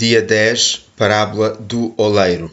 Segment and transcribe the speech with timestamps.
[0.00, 2.50] Dia 10 Parábola do Oleiro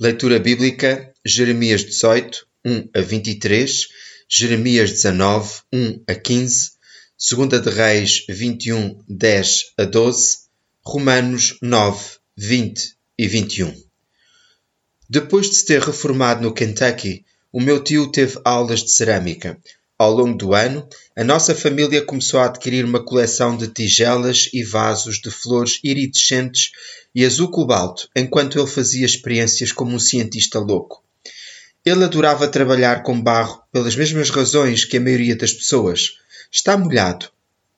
[0.00, 3.88] Leitura bíblica Jeremias 18, 1 a 23
[4.26, 6.70] Jeremias 19, 1 a 15
[7.36, 10.38] 2 de Reis 21, 10 a 12
[10.82, 13.74] Romanos 9, 20 e 21
[15.06, 19.60] Depois de se ter reformado no Kentucky, o meu tio teve aulas de cerâmica.
[20.00, 24.64] Ao longo do ano, a nossa família começou a adquirir uma coleção de tigelas e
[24.64, 26.70] vasos de flores iridescentes
[27.14, 31.04] e azul cobalto, enquanto ele fazia experiências como um cientista louco.
[31.84, 36.12] Ele adorava trabalhar com barro pelas mesmas razões que a maioria das pessoas.
[36.50, 37.28] Está molhado,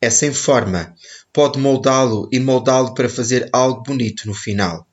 [0.00, 0.92] é sem forma,
[1.32, 4.84] pode moldá-lo e moldá-lo para fazer algo bonito no final.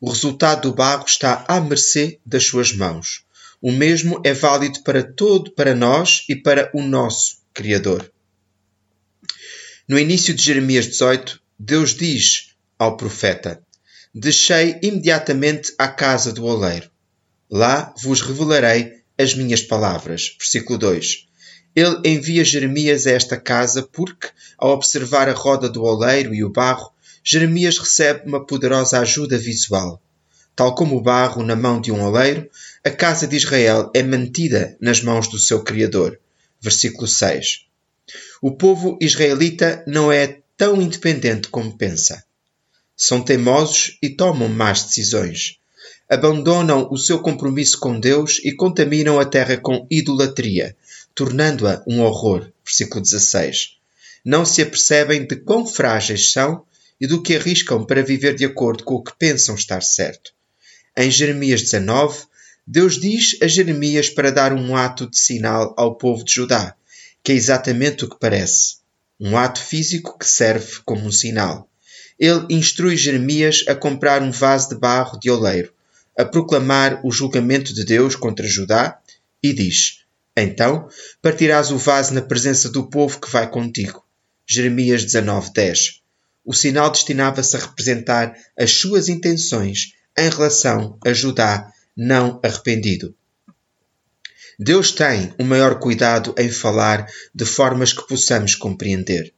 [0.00, 3.26] O resultado do barro está à mercê das suas mãos.
[3.62, 8.12] O mesmo é válido para todo, para nós e para o nosso Criador.
[9.86, 13.62] No início de Jeremias 18, Deus diz ao profeta:
[14.12, 16.90] Deixei imediatamente a casa do oleiro.
[17.48, 20.34] Lá vos revelarei as minhas palavras.
[20.40, 21.28] Versículo 2.
[21.76, 26.50] Ele envia Jeremias a esta casa porque, ao observar a roda do oleiro e o
[26.50, 26.90] barro,
[27.22, 30.02] Jeremias recebe uma poderosa ajuda visual.
[30.54, 32.48] Tal como o barro na mão de um oleiro,
[32.84, 36.20] a casa de Israel é mantida nas mãos do seu Criador.
[36.60, 37.64] Versículo 6.
[38.42, 42.22] O povo israelita não é tão independente como pensa.
[42.94, 45.58] São teimosos e tomam más decisões.
[46.08, 50.76] Abandonam o seu compromisso com Deus e contaminam a terra com idolatria,
[51.14, 52.52] tornando-a um horror.
[52.62, 53.78] Versículo 16.
[54.22, 56.64] Não se apercebem de quão frágeis são
[57.00, 60.32] e do que arriscam para viver de acordo com o que pensam estar certo.
[60.94, 62.26] Em Jeremias 19,
[62.66, 66.76] Deus diz a Jeremias para dar um ato de sinal ao povo de Judá,
[67.24, 68.76] que é exatamente o que parece.
[69.18, 71.66] Um ato físico que serve como um sinal.
[72.18, 75.72] Ele instrui Jeremias a comprar um vaso de barro de oleiro,
[76.16, 79.00] a proclamar o julgamento de Deus contra Judá
[79.42, 80.04] e diz:
[80.36, 80.88] Então
[81.22, 84.04] partirás o vaso na presença do povo que vai contigo.
[84.46, 86.02] Jeremias 19:10.
[86.44, 93.14] O sinal destinava-se a representar as suas intenções em relação a Judá não arrependido.
[94.58, 99.32] Deus tem o maior cuidado em falar de formas que possamos compreender.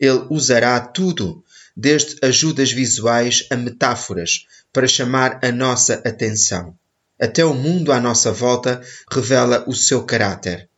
[0.00, 1.44] Ele usará tudo,
[1.76, 6.76] desde ajudas visuais a metáforas, para chamar a nossa atenção.
[7.20, 10.68] Até o mundo à nossa volta revela o seu caráter.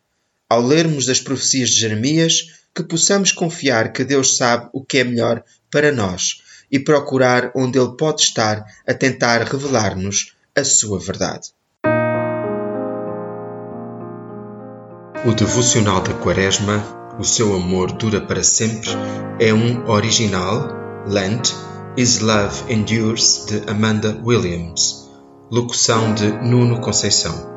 [0.49, 5.05] Ao lermos as profecias de Jeremias, que possamos confiar que Deus sabe o que é
[5.05, 11.51] melhor para nós e procurar onde Ele pode estar a tentar revelar-nos a sua verdade.
[15.27, 16.83] O devocional da Quaresma,
[17.19, 18.91] O seu amor dura para sempre,
[19.41, 20.69] é um original,
[21.07, 21.51] Lent,
[21.97, 25.11] Is Love Endures, de Amanda Williams.
[25.51, 27.56] Locução de Nuno Conceição.